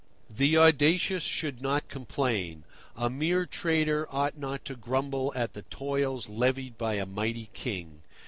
The 0.31 0.57
audacious 0.57 1.21
should 1.21 1.61
not 1.61 1.87
complain. 1.87 2.63
A 2.95 3.07
mere 3.07 3.45
trader 3.45 4.07
ought 4.09 4.35
not 4.35 4.65
to 4.65 4.75
grumble 4.75 5.31
at 5.35 5.53
the 5.53 5.61
tolls 5.61 6.27
levied 6.27 6.75
by 6.75 6.95
a 6.95 7.05
mighty 7.05 7.51
king. 7.53 8.01